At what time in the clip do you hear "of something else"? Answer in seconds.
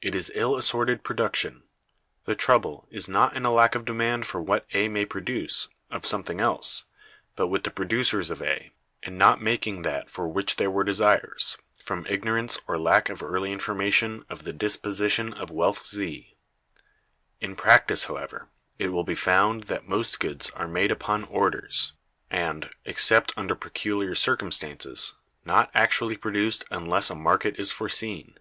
5.90-6.84